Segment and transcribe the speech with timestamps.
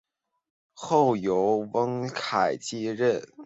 [0.73, 3.23] 后由翁楷接任。